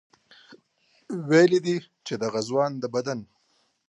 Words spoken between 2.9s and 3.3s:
بدن